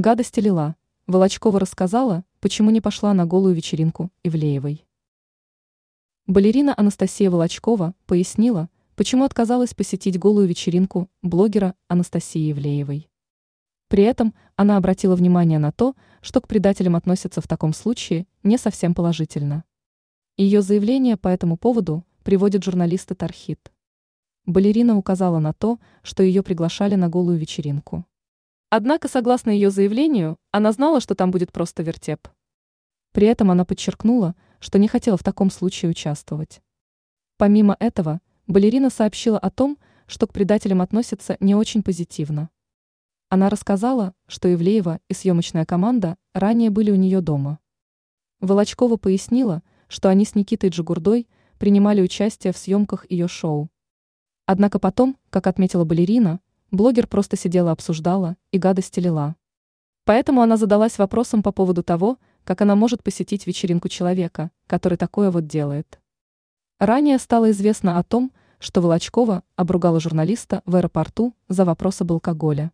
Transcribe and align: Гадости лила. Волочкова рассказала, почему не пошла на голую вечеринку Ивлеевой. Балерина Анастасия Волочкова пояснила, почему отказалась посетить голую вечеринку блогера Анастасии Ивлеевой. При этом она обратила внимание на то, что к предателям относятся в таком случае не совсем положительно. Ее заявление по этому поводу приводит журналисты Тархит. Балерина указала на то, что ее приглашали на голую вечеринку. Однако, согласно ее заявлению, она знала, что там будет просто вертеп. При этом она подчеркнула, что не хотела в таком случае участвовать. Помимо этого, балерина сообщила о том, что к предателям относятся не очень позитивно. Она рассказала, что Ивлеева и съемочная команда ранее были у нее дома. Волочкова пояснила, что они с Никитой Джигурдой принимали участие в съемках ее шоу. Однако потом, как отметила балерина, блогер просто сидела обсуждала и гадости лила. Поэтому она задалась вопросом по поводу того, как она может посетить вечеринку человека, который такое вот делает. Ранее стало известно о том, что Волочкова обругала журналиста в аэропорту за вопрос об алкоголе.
Гадости 0.00 0.40
лила. 0.40 0.76
Волочкова 1.06 1.60
рассказала, 1.60 2.24
почему 2.40 2.70
не 2.70 2.80
пошла 2.80 3.12
на 3.12 3.26
голую 3.26 3.54
вечеринку 3.54 4.10
Ивлеевой. 4.24 4.86
Балерина 6.26 6.72
Анастасия 6.74 7.30
Волочкова 7.30 7.94
пояснила, 8.06 8.70
почему 8.96 9.24
отказалась 9.24 9.74
посетить 9.74 10.18
голую 10.18 10.48
вечеринку 10.48 11.10
блогера 11.20 11.74
Анастасии 11.88 12.50
Ивлеевой. 12.50 13.10
При 13.88 14.04
этом 14.04 14.32
она 14.56 14.78
обратила 14.78 15.14
внимание 15.14 15.58
на 15.58 15.70
то, 15.70 15.94
что 16.22 16.40
к 16.40 16.48
предателям 16.48 16.96
относятся 16.96 17.42
в 17.42 17.46
таком 17.46 17.74
случае 17.74 18.26
не 18.42 18.56
совсем 18.56 18.94
положительно. 18.94 19.64
Ее 20.38 20.62
заявление 20.62 21.18
по 21.18 21.28
этому 21.28 21.58
поводу 21.58 22.06
приводит 22.22 22.64
журналисты 22.64 23.14
Тархит. 23.14 23.70
Балерина 24.46 24.96
указала 24.96 25.40
на 25.40 25.52
то, 25.52 25.78
что 26.02 26.22
ее 26.22 26.42
приглашали 26.42 26.94
на 26.94 27.10
голую 27.10 27.36
вечеринку. 27.36 28.06
Однако, 28.72 29.08
согласно 29.08 29.50
ее 29.50 29.68
заявлению, 29.70 30.38
она 30.52 30.70
знала, 30.70 31.00
что 31.00 31.16
там 31.16 31.32
будет 31.32 31.50
просто 31.50 31.82
вертеп. 31.82 32.28
При 33.10 33.26
этом 33.26 33.50
она 33.50 33.64
подчеркнула, 33.64 34.36
что 34.60 34.78
не 34.78 34.86
хотела 34.86 35.16
в 35.16 35.24
таком 35.24 35.50
случае 35.50 35.90
участвовать. 35.90 36.62
Помимо 37.36 37.76
этого, 37.80 38.20
балерина 38.46 38.88
сообщила 38.88 39.40
о 39.40 39.50
том, 39.50 39.76
что 40.06 40.28
к 40.28 40.32
предателям 40.32 40.82
относятся 40.82 41.36
не 41.40 41.56
очень 41.56 41.82
позитивно. 41.82 42.48
Она 43.28 43.50
рассказала, 43.50 44.14
что 44.28 44.52
Ивлеева 44.52 45.00
и 45.08 45.14
съемочная 45.14 45.64
команда 45.64 46.16
ранее 46.32 46.70
были 46.70 46.92
у 46.92 46.96
нее 46.96 47.20
дома. 47.20 47.58
Волочкова 48.38 48.96
пояснила, 48.98 49.64
что 49.88 50.08
они 50.10 50.24
с 50.24 50.36
Никитой 50.36 50.70
Джигурдой 50.70 51.28
принимали 51.58 52.02
участие 52.02 52.52
в 52.52 52.56
съемках 52.56 53.04
ее 53.10 53.26
шоу. 53.26 53.68
Однако 54.46 54.78
потом, 54.78 55.16
как 55.30 55.48
отметила 55.48 55.84
балерина, 55.84 56.38
блогер 56.70 57.06
просто 57.06 57.36
сидела 57.36 57.72
обсуждала 57.72 58.36
и 58.52 58.58
гадости 58.58 59.00
лила. 59.00 59.36
Поэтому 60.04 60.42
она 60.42 60.56
задалась 60.56 60.98
вопросом 60.98 61.42
по 61.42 61.52
поводу 61.52 61.82
того, 61.82 62.18
как 62.44 62.60
она 62.62 62.74
может 62.74 63.02
посетить 63.02 63.46
вечеринку 63.46 63.88
человека, 63.88 64.50
который 64.66 64.98
такое 64.98 65.30
вот 65.30 65.46
делает. 65.46 66.00
Ранее 66.78 67.18
стало 67.18 67.50
известно 67.50 67.98
о 67.98 68.02
том, 68.02 68.32
что 68.58 68.80
Волочкова 68.80 69.42
обругала 69.56 70.00
журналиста 70.00 70.62
в 70.64 70.76
аэропорту 70.76 71.34
за 71.48 71.64
вопрос 71.64 72.00
об 72.00 72.12
алкоголе. 72.12 72.72